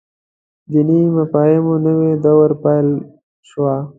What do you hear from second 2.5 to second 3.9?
پيل شوه.